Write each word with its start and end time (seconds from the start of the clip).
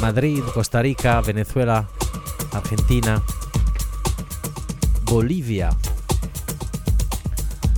Madrid, 0.00 0.42
Costa 0.54 0.80
Rica, 0.80 1.20
Venezuela, 1.20 1.86
Argentina, 2.52 3.22
Bolivia. 5.04 5.68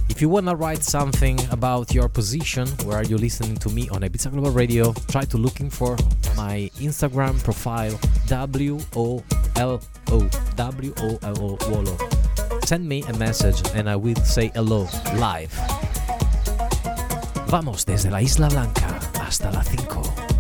If 0.09 0.23
you 0.23 0.31
wanna 0.31 0.55
write 0.55 0.85
something 0.85 1.37
about 1.51 1.91
your 1.91 2.09
position, 2.09 2.69
where 2.85 2.99
are 2.99 3.05
you 3.05 3.19
listening 3.19 3.57
to 3.57 3.69
me 3.69 3.89
on 3.91 4.03
Ibiza 4.03 4.31
Global 4.31 4.53
Radio, 4.53 4.95
try 5.09 5.25
to 5.25 5.37
looking 5.37 5.69
for 5.69 5.97
my 6.37 6.71
Instagram 6.79 7.43
profile 7.43 7.99
W 8.29 8.79
O 8.95 9.21
L 9.57 9.81
O 10.13 10.29
W 10.57 10.93
O 10.99 11.19
L 11.23 11.37
O 11.41 11.59
Wolo. 11.71 11.97
Send 12.65 12.87
me 12.87 13.03
a 13.09 13.13
message 13.15 13.63
and 13.75 13.89
I 13.89 13.97
will 13.97 14.23
say 14.25 14.51
hello 14.55 14.87
live. 15.15 15.51
Vamos 17.49 17.85
desde 17.85 18.11
la 18.11 18.21
Isla 18.21 18.49
Blanca 18.49 18.99
hasta 19.21 19.51
la 19.51 19.63
5. 19.63 20.32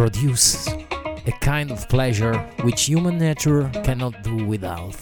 Music 0.00 0.12
produces 0.12 0.66
a 1.26 1.32
kind 1.40 1.70
of 1.70 1.86
pleasure 1.88 2.38
which 2.62 2.86
human 2.86 3.18
nature 3.18 3.70
cannot 3.84 4.14
do 4.22 4.34
without. 4.46 4.96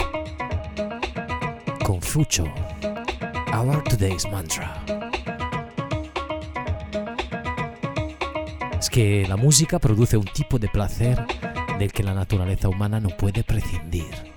Confucio, 1.84 2.48
our 3.52 3.80
today's 3.84 4.26
mantra. 4.28 4.68
Es 8.76 8.90
que 8.90 9.24
la 9.28 9.36
música 9.36 9.78
produce 9.78 10.16
un 10.16 10.24
tipo 10.24 10.58
de 10.58 10.66
placer 10.66 11.16
del 11.78 11.92
que 11.92 12.02
la 12.02 12.14
naturaleza 12.14 12.68
humana 12.68 12.98
no 12.98 13.10
puede 13.10 13.44
prescindir. 13.44 14.27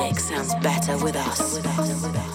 Music 0.00 0.18
sounds 0.18 0.54
better 0.56 0.96
with 1.04 1.14
us. 1.14 2.29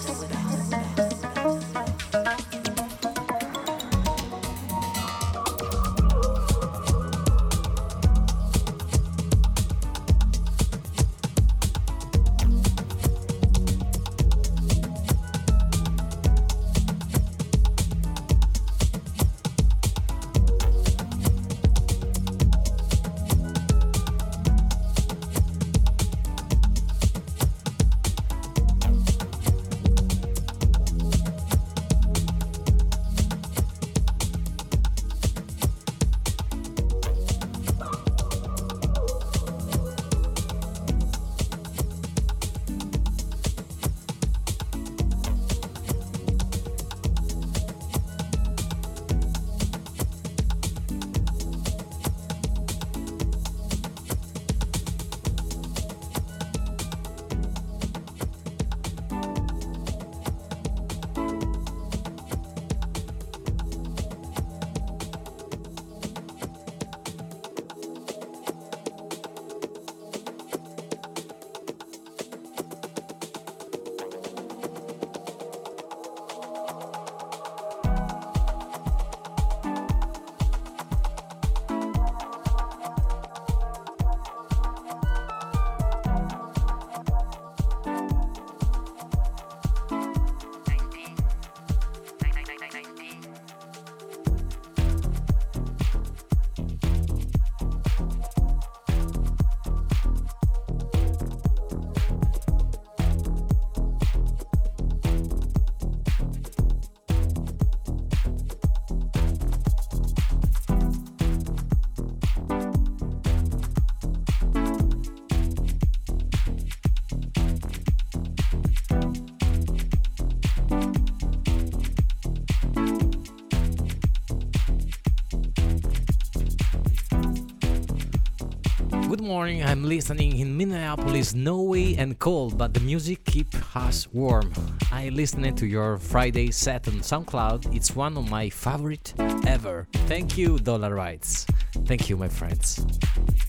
Morning 129.26 129.64
I'm 129.64 129.82
listening 129.82 130.38
in 130.38 130.56
Minneapolis, 130.56 131.30
snowy 131.30 131.96
and 131.96 132.16
cold, 132.20 132.56
but 132.56 132.72
the 132.72 132.78
music 132.80 133.24
keep 133.24 133.48
us 133.74 134.06
warm. 134.12 134.52
I 134.92 135.08
listened 135.08 135.58
to 135.58 135.66
your 135.66 135.98
Friday 135.98 136.52
set 136.52 136.86
on 136.86 137.00
SoundCloud. 137.00 137.74
It's 137.74 137.96
one 137.96 138.16
of 138.16 138.30
my 138.30 138.48
favorite 138.48 139.14
ever. 139.44 139.88
Thank 140.06 140.38
you, 140.38 140.60
Dollar 140.60 140.94
Rights. 140.94 141.44
Thank 141.86 142.08
you, 142.08 142.16
my 142.16 142.28
friends. 142.28 142.86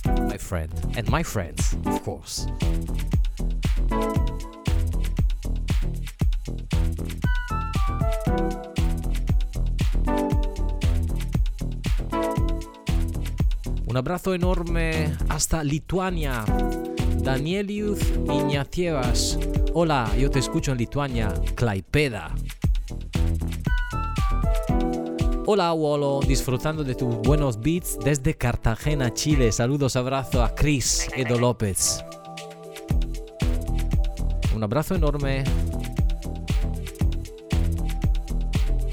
My 0.06 0.38
friend. 0.38 0.74
And 0.98 1.08
my 1.10 1.22
friends, 1.22 1.76
of 1.86 2.02
course. 2.02 2.48
Un 13.98 14.02
abrazo 14.02 14.36
enorme 14.36 15.12
hasta 15.28 15.64
Lituania. 15.64 16.46
Danielius 17.18 17.98
Iñacievas. 18.32 19.40
Hola, 19.74 20.16
yo 20.16 20.30
te 20.30 20.38
escucho 20.38 20.72
en 20.72 20.78
Lituania, 20.78 21.34
Klaipeda. 21.56 22.32
Hola 25.48 25.74
Wolo, 25.74 26.20
disfrutando 26.28 26.84
de 26.84 26.94
tus 26.94 27.16
buenos 27.24 27.60
beats 27.60 27.98
desde 27.98 28.36
Cartagena, 28.36 29.12
Chile. 29.16 29.52
Saludos, 29.52 29.96
abrazo 29.96 30.44
a 30.44 30.54
Chris 30.54 31.10
Edo 31.16 31.40
López. 31.40 32.06
Un 34.56 34.64
abrazo 34.64 34.94
enorme 34.94 35.44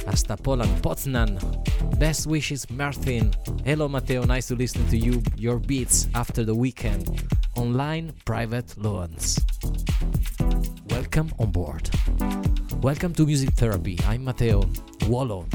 hasta 0.07 0.37
Poland, 0.37 0.71
Poznan. 0.83 1.39
Best 1.99 2.27
wishes, 2.27 2.69
Martin. 2.71 3.33
Hello, 3.65 3.89
Matteo. 3.89 4.25
Nice 4.25 4.49
to 4.49 4.55
listen 4.55 4.87
to 4.89 4.97
you, 4.97 5.23
your 5.37 5.59
beats 5.59 6.09
after 6.15 6.45
the 6.45 6.55
weekend. 6.55 7.23
Online 7.57 8.13
private 8.25 8.77
loans. 8.77 9.39
Welcome 10.91 11.33
on 11.39 11.51
board. 11.51 11.91
Welcome 12.83 13.15
to 13.15 13.27
Music 13.27 13.51
Therapy. 13.55 13.99
I'm 14.07 14.25
Matteo 14.25 14.69
Wallo. 15.09 15.47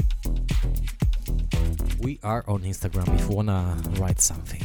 We 2.00 2.18
are 2.22 2.44
on 2.48 2.62
Instagram 2.62 3.14
if 3.14 3.28
you 3.28 3.36
wanna 3.36 3.76
write 3.98 4.20
something. 4.20 4.62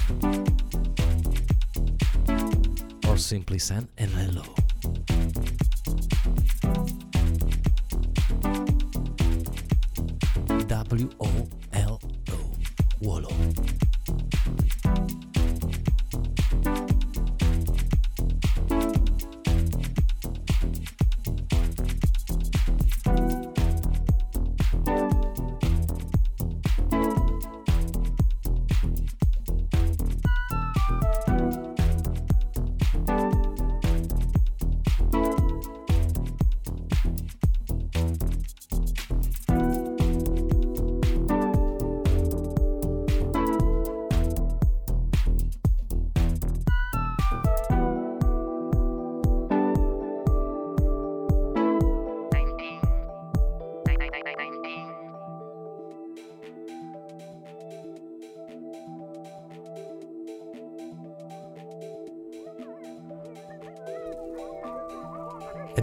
Or 3.08 3.18
simply 3.18 3.60
send 3.60 3.88
an 3.98 4.10
hello. 4.10 4.65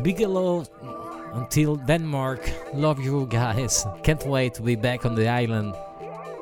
Big 0.03 0.19
hello 0.19 0.65
until 1.35 1.77
Denmark. 1.77 2.51
Love 2.75 3.01
you 3.01 3.27
guys. 3.27 3.87
Can't 4.03 4.25
wait 4.27 4.55
to 4.55 4.63
be 4.63 4.75
back 4.75 5.07
on 5.07 5.15
the 5.15 5.29
island. 5.29 5.75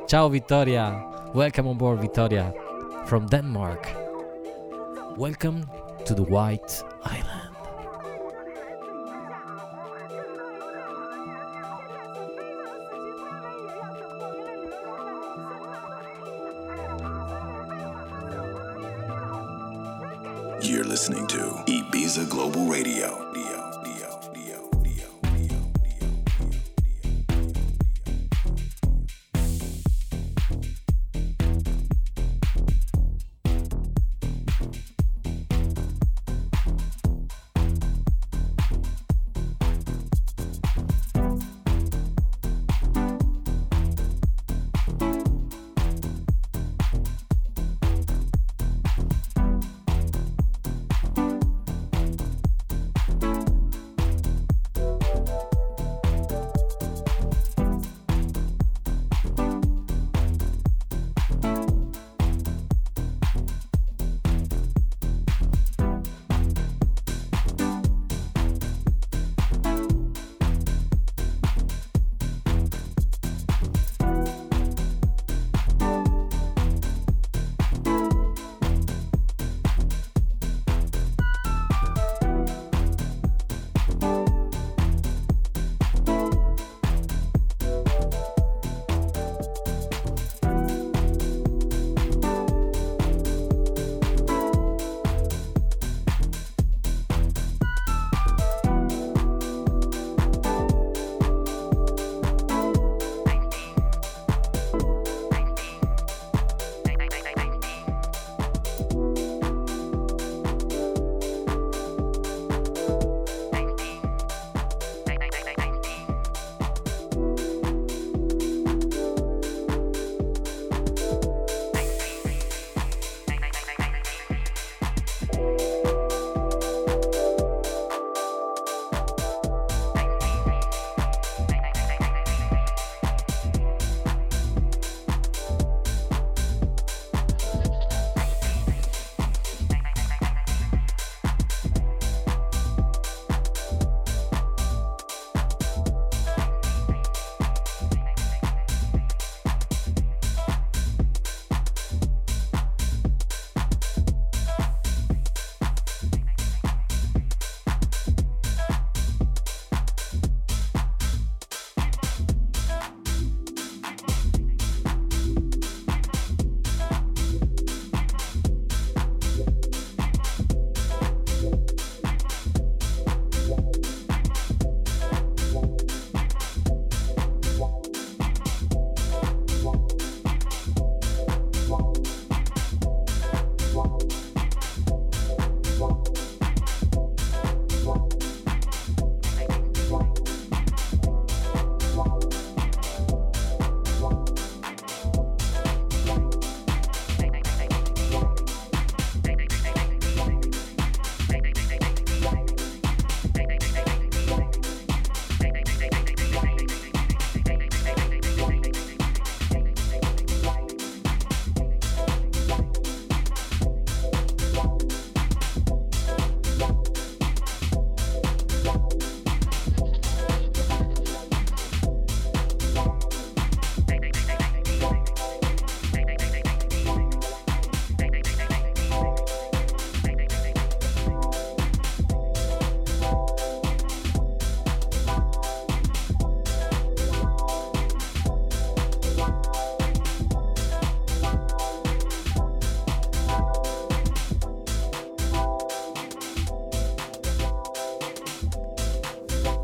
Ciao 0.08 0.28
Vittoria. 0.28 1.04
Welcome 1.34 1.68
on 1.68 1.76
board 1.76 2.00
Vittoria 2.00 2.54
from 3.06 3.26
Denmark. 3.26 3.86
Welcome 5.18 5.68
to 6.06 6.14
the 6.14 6.22
White 6.22 6.82
Island. 7.04 7.19
You're 20.62 20.84
listening 20.84 21.26
to 21.28 21.38
Ibiza 21.66 22.28
Global 22.28 22.66
Radio. 22.66 23.59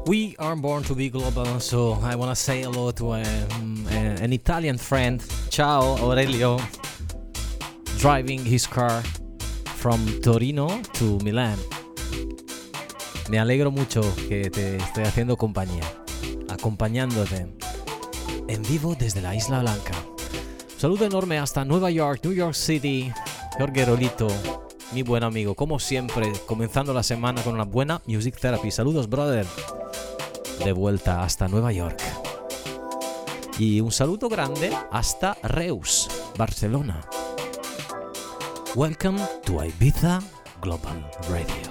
We 0.06 0.36
are 0.38 0.54
born 0.54 0.84
to 0.84 0.94
be 0.94 1.10
global, 1.10 1.58
so 1.58 1.98
I 2.00 2.14
want 2.14 2.30
to 2.30 2.36
say 2.36 2.62
hello 2.62 2.92
to 2.92 3.14
um, 3.14 3.84
an 3.90 4.32
Italian 4.32 4.78
friend. 4.78 5.20
Ciao, 5.50 5.96
Aurelio. 5.98 6.60
Driving 7.98 8.44
his 8.44 8.68
car 8.68 9.02
from 9.74 10.06
Torino 10.22 10.80
to 10.92 11.18
Milan. 11.24 11.58
Me 13.30 13.40
alegro 13.40 13.72
mucho 13.72 14.00
que 14.28 14.48
te 14.48 14.76
estoy 14.76 15.02
haciendo 15.02 15.36
compañía, 15.36 15.82
acompañándote 16.50 17.48
en 18.46 18.62
vivo 18.62 18.94
desde 18.96 19.20
la 19.20 19.34
Isla 19.34 19.58
Blanca. 19.62 19.94
Un 20.72 20.80
saludo 20.80 21.04
enorme 21.04 21.40
hasta 21.40 21.64
Nueva 21.64 21.90
York, 21.90 22.20
New 22.22 22.32
York 22.32 22.54
City, 22.54 23.12
Jorge 23.58 23.84
Rolito, 23.84 24.28
mi 24.92 25.02
buen 25.02 25.24
amigo, 25.24 25.56
como 25.56 25.80
siempre, 25.80 26.30
comenzando 26.46 26.94
la 26.94 27.02
semana 27.02 27.42
con 27.42 27.54
una 27.54 27.64
buena 27.64 28.00
music 28.06 28.38
therapy. 28.38 28.70
Saludos, 28.70 29.08
brother 29.08 29.44
de 30.64 30.72
vuelta 30.72 31.22
hasta 31.22 31.48
Nueva 31.48 31.72
York. 31.72 32.00
Y 33.58 33.80
un 33.80 33.92
saludo 33.92 34.28
grande 34.28 34.70
hasta 34.90 35.36
Reus, 35.42 36.08
Barcelona. 36.36 37.06
Welcome 38.74 39.18
to 39.44 39.64
Ibiza 39.64 40.20
Global 40.60 41.10
Radio. 41.30 41.65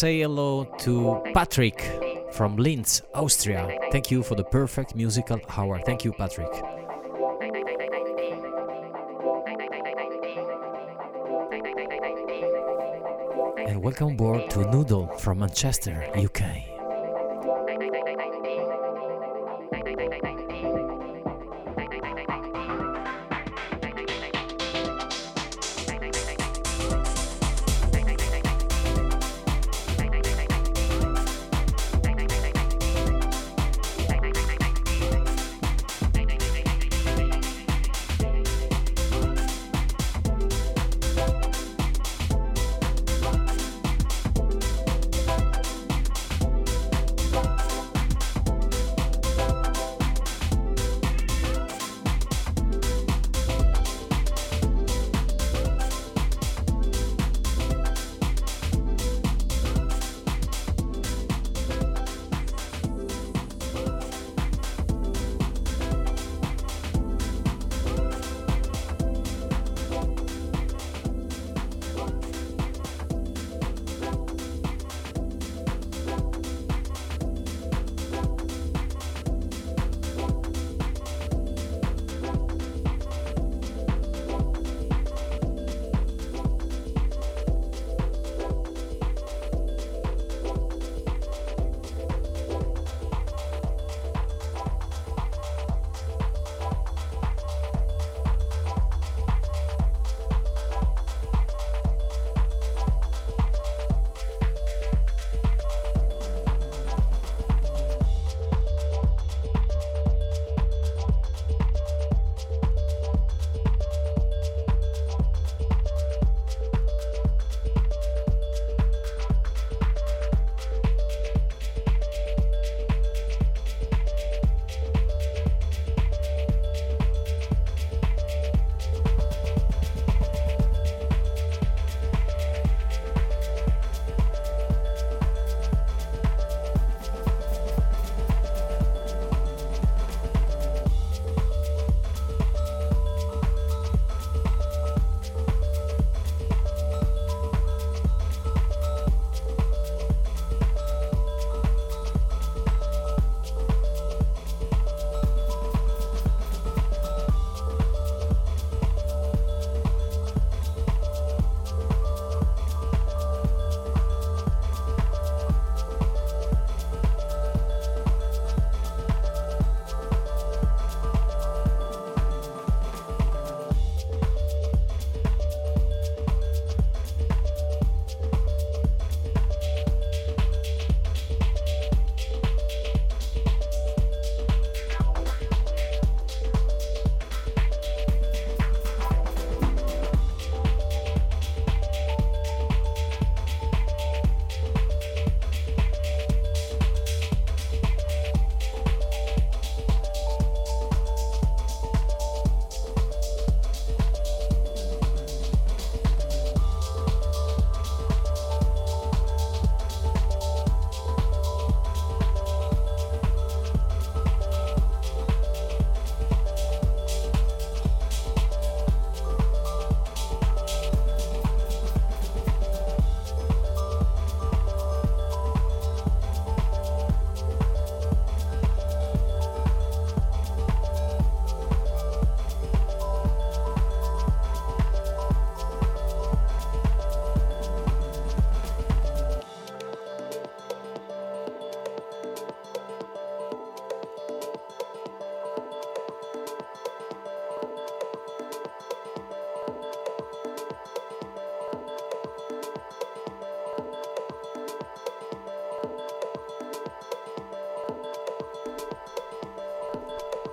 Say 0.00 0.20
hello 0.20 0.64
to 0.78 1.20
Patrick 1.34 1.78
from 2.32 2.56
Linz, 2.56 3.02
Austria. 3.12 3.68
Thank 3.92 4.10
you 4.10 4.22
for 4.22 4.34
the 4.34 4.44
perfect 4.44 4.94
musical 4.94 5.38
hour. 5.54 5.78
Thank 5.84 6.06
you, 6.06 6.12
Patrick. 6.14 6.48
And 13.68 13.82
welcome 13.82 14.12
aboard 14.12 14.48
to 14.52 14.70
Noodle 14.70 15.08
from 15.18 15.40
Manchester, 15.40 16.10
UK. 16.16 16.69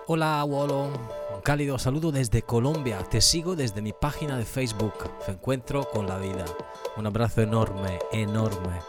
Hola, 0.10 0.42
Wolo. 0.46 0.86
Un 1.36 1.42
cálido 1.44 1.78
saludo 1.78 2.14
desde 2.14 2.42
Colombia. 2.42 3.00
Te 3.00 3.20
sigo 3.20 3.58
desde 3.58 3.82
mi 3.82 3.92
página 3.92 4.38
de 4.38 4.46
Facebook. 4.46 4.94
Te 5.26 5.34
encuentro 5.34 5.84
con 5.90 6.08
la 6.08 6.18
vida. 6.18 6.46
Un 6.96 7.08
abrazo 7.08 7.42
enorme, 7.42 8.00
enorme. 8.14 8.80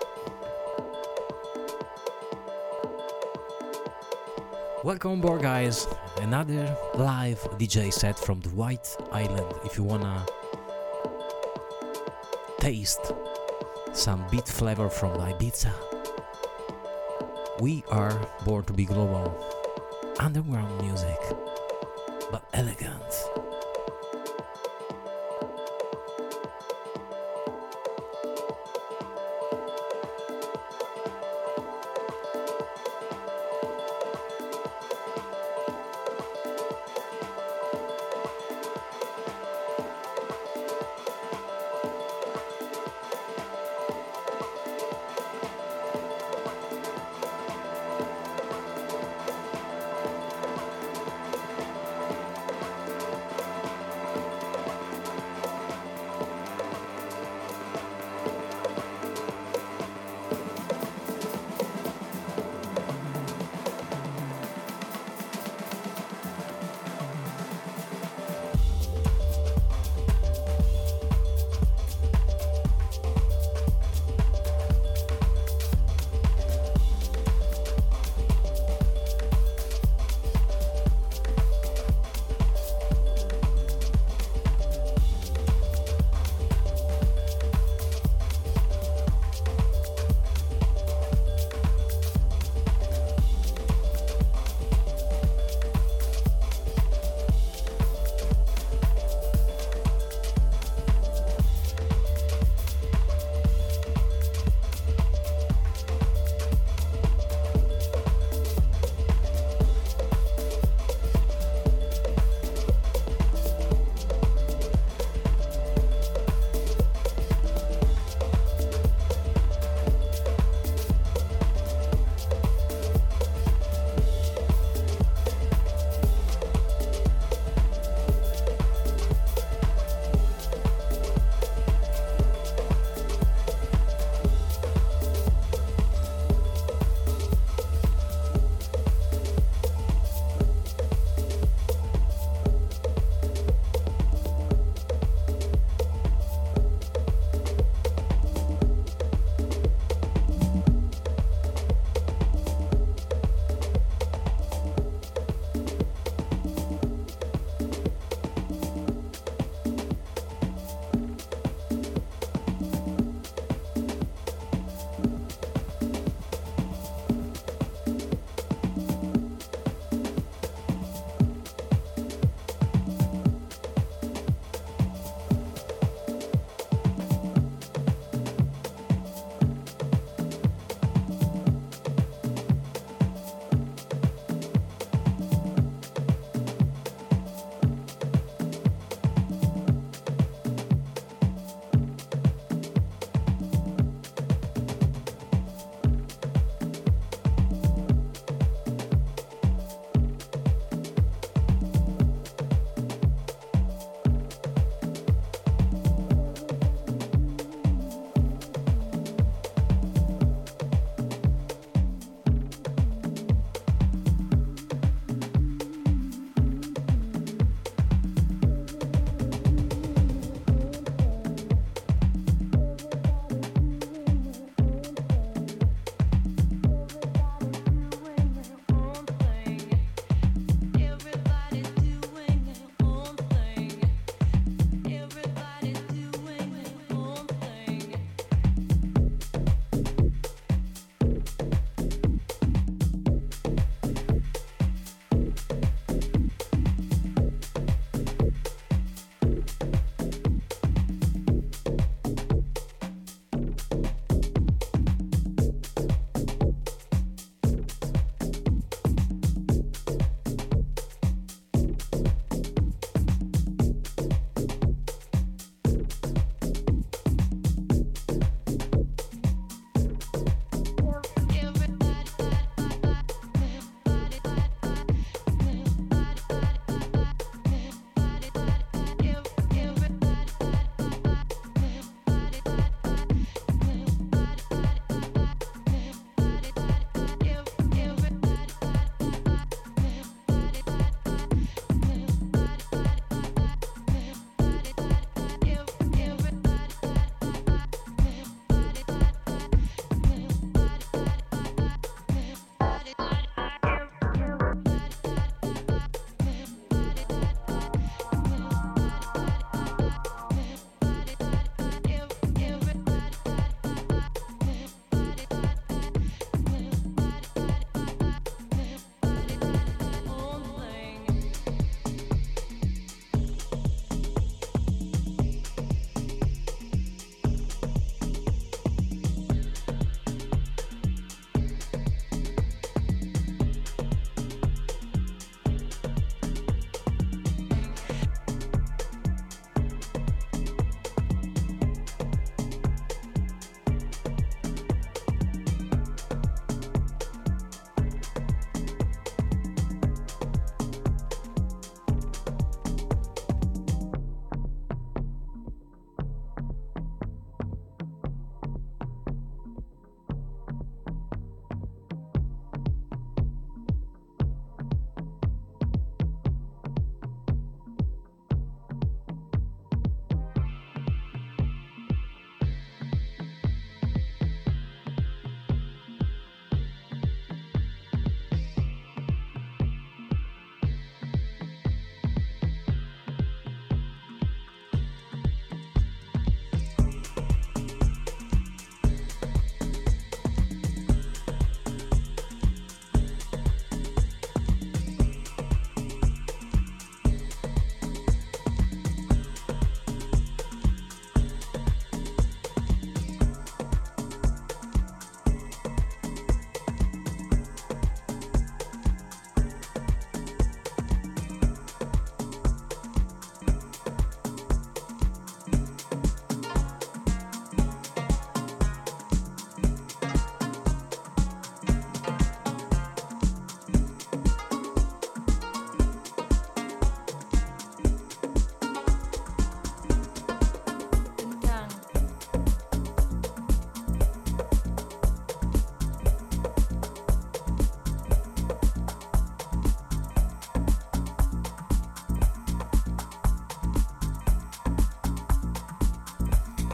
Welcome 4.84 5.18
aboard, 5.18 5.42
guys. 5.42 5.88
Another 6.22 6.72
live 6.94 7.40
DJ 7.58 7.90
set 7.90 8.16
from 8.16 8.40
the 8.40 8.50
White 8.50 8.88
Island. 9.10 9.52
If 9.64 9.76
you 9.76 9.82
wanna 9.82 10.24
taste 12.60 13.12
some 13.92 14.24
beat 14.30 14.46
flavor 14.46 14.88
from 14.88 15.18
Ibiza, 15.18 15.72
we 17.58 17.82
are 17.90 18.16
born 18.44 18.62
to 18.66 18.72
be 18.72 18.84
global 18.84 19.57
underground 20.20 20.80
music, 20.80 21.18
but 22.30 22.42
elegant. 22.52 23.47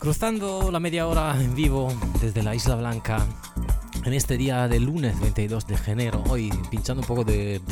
Cruzando 0.04 0.70
la 0.70 0.80
media 0.80 1.06
hora 1.06 1.34
en 1.40 1.54
vivo 1.54 1.90
desde 2.20 2.42
la 2.42 2.54
Isla 2.54 2.74
Blanca 2.74 3.24
en 4.04 4.12
este 4.12 4.36
día 4.36 4.68
de 4.68 4.78
lunes 4.78 5.18
22 5.18 5.66
de 5.66 5.78
enero, 5.86 6.22
hoy 6.28 6.52
pinchando 6.70 7.00
un 7.00 7.08
poco 7.08 7.24
de 7.24 7.62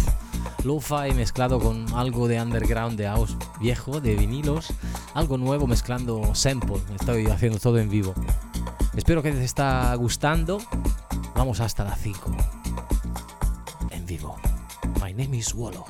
lo-fi 0.64 1.12
mezclado 1.14 1.60
con 1.60 1.92
algo 1.92 2.28
de 2.28 2.40
underground 2.40 2.96
de 2.96 3.04
house 3.04 3.36
viejo, 3.60 4.00
de 4.00 4.14
vinilos, 4.14 4.72
algo 5.12 5.36
nuevo 5.36 5.66
mezclando 5.66 6.34
sample, 6.34 6.78
estoy 6.98 7.26
haciendo 7.26 7.58
todo 7.58 7.78
en 7.78 7.90
vivo. 7.90 8.14
Espero 8.96 9.22
que 9.22 9.32
te 9.32 9.44
está 9.44 9.94
gustando. 9.96 10.56
Vamos 11.34 11.60
hasta 11.60 11.84
las 11.84 12.00
5 12.00 12.34
en 13.90 14.06
vivo. 14.06 14.36
My 15.02 15.12
name 15.12 15.36
is 15.36 15.52
Wallow. 15.52 15.84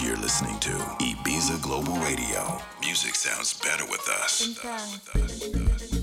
You're 0.00 0.16
listening 0.16 0.58
to 0.60 0.70
Ibiza 1.00 1.60
Global 1.60 1.94
Radio. 1.96 2.60
Music 2.80 3.16
sounds 3.16 3.58
better 3.58 3.84
with 3.86 4.08
us. 4.08 5.97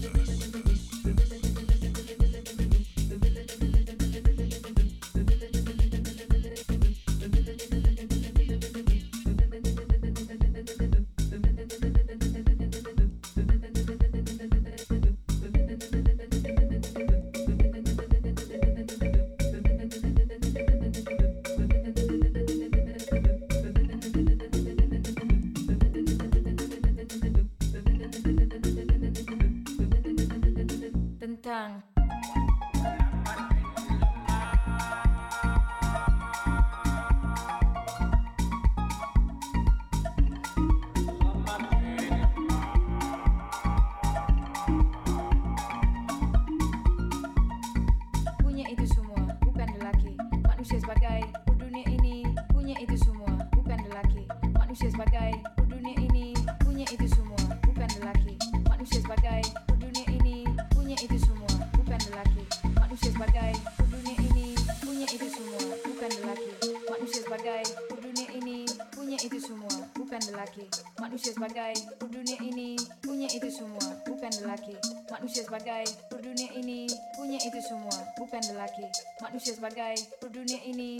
dunia 80.29 80.59
ini. 80.67 80.99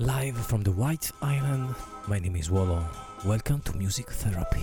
Live 0.00 0.38
from 0.46 0.62
the 0.62 0.72
White 0.72 1.12
Island, 1.20 1.74
my 2.06 2.18
name 2.18 2.34
is 2.34 2.50
Wallo. 2.50 2.82
Welcome 3.26 3.60
to 3.66 3.76
Music 3.76 4.08
Therapy. 4.08 4.62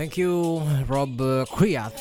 Thank 0.00 0.16
you, 0.16 0.60
Rob 0.88 1.20
uh, 1.20 1.44
Kriat, 1.44 1.92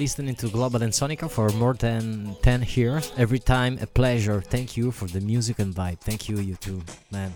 listening 0.00 0.34
to 0.34 0.48
Global 0.48 0.82
and 0.82 0.92
Sonica 0.92 1.30
for 1.30 1.48
more 1.50 1.74
than 1.74 2.34
10 2.42 2.66
years. 2.74 3.12
Every 3.16 3.38
time 3.38 3.78
a 3.80 3.86
pleasure. 3.86 4.40
Thank 4.40 4.76
you 4.76 4.90
for 4.90 5.06
the 5.06 5.20
music 5.20 5.60
and 5.60 5.72
vibe. 5.72 6.00
Thank 6.00 6.28
you, 6.28 6.38
you 6.38 6.56
too, 6.56 6.82
man. 7.12 7.32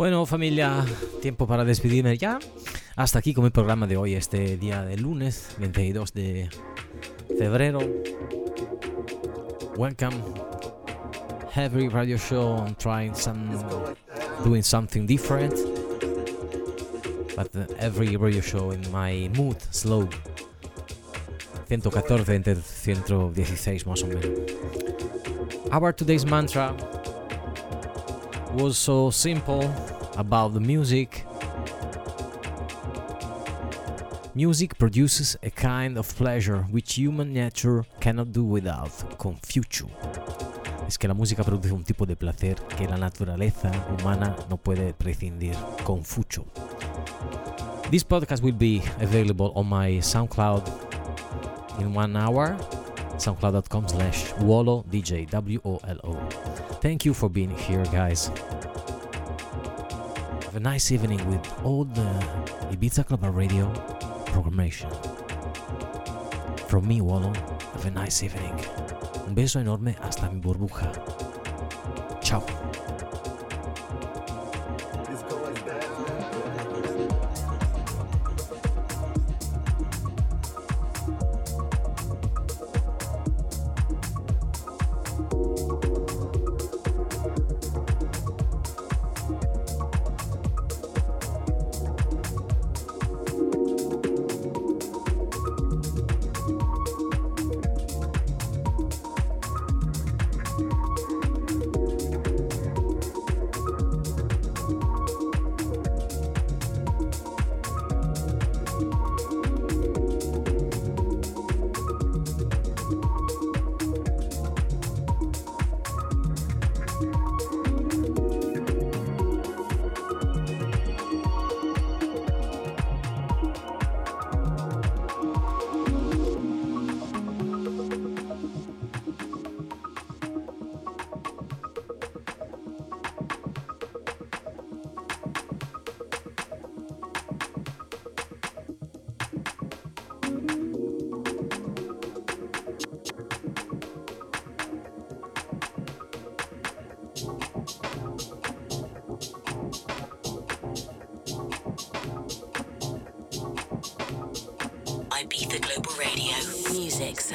Bueno, 0.00 0.24
familia, 0.24 0.82
tiempo 1.20 1.46
para 1.46 1.62
despedirme 1.62 2.16
ya. 2.16 2.38
Hasta 2.96 3.18
aquí 3.18 3.34
con 3.34 3.44
mi 3.44 3.50
programa 3.50 3.86
de 3.86 3.98
hoy, 3.98 4.14
este 4.14 4.56
día 4.56 4.82
de 4.82 4.96
lunes 4.96 5.48
22 5.58 6.14
de 6.14 6.48
febrero. 7.38 7.80
Welcome. 9.76 10.16
Every 11.54 11.90
radio 11.90 12.16
show, 12.16 12.64
I'm 12.64 12.74
trying 12.76 13.14
some, 13.14 13.62
doing 14.42 14.62
something 14.62 15.06
different. 15.06 15.52
But 17.36 17.54
every 17.78 18.16
radio 18.16 18.40
show 18.40 18.72
in 18.72 18.80
my 18.90 19.28
mood, 19.36 19.58
slow. 19.70 20.08
114 21.68 22.36
entre 22.36 22.54
116 22.56 23.86
más 23.86 24.02
o 24.02 24.06
menos. 24.06 24.24
Our 25.70 25.92
today's 25.92 26.24
mantra 26.24 26.74
was 28.60 28.76
so 28.76 29.10
simple 29.10 29.62
about 30.16 30.52
the 30.52 30.60
music. 30.60 31.24
Music 34.34 34.76
produces 34.76 35.36
a 35.42 35.50
kind 35.50 35.96
of 35.96 36.06
pleasure 36.14 36.62
which 36.70 36.94
human 36.94 37.32
nature 37.32 37.84
cannot 38.00 38.32
do 38.32 38.44
without. 38.44 38.90
Confucio. 39.16 39.88
Es 40.86 40.98
que 40.98 41.08
la 41.08 41.14
música 41.14 41.42
produce 41.42 41.72
un 41.72 41.84
tipo 41.84 42.04
de 42.04 42.16
placer 42.16 42.56
que 42.76 42.86
la 42.86 42.98
naturaleza 42.98 43.70
humana 43.98 44.36
no 44.50 44.58
puede 44.58 44.92
prescindir. 44.92 45.56
Confucio. 45.84 46.44
This 47.90 48.04
podcast 48.04 48.42
will 48.42 48.56
be 48.56 48.82
available 49.00 49.52
on 49.54 49.68
my 49.68 50.00
SoundCloud 50.00 50.68
in 51.80 51.94
one 51.94 52.14
hour. 52.14 52.56
SoundCloud.com 53.20 53.86
slash 53.88 54.32
Wolo 54.40 54.82
DJ 54.90 55.28
W 55.30 55.60
O 55.64 55.78
L 55.86 56.00
O. 56.04 56.14
Thank 56.80 57.04
you 57.04 57.12
for 57.12 57.28
being 57.28 57.50
here, 57.50 57.84
guys. 57.92 58.28
Have 60.44 60.56
a 60.56 60.60
nice 60.60 60.90
evening 60.90 61.20
with 61.28 61.44
all 61.62 61.84
the 61.84 62.08
Ibiza 62.72 63.06
Global 63.06 63.30
Radio 63.30 63.70
programmation. 64.32 64.88
From 66.68 66.88
me, 66.88 67.00
Wolo, 67.00 67.32
have 67.74 67.86
a 67.86 67.90
nice 67.90 68.22
evening. 68.22 68.58
Un 69.26 69.34
beso 69.34 69.60
enorme 69.60 69.96
hasta 70.00 70.30
mi 70.30 70.40
burbuja. 70.40 70.90
Chao. 72.22 72.42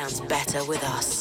Sounds 0.08 0.22
better 0.30 0.64
with 0.66 0.84
us. 0.84 1.15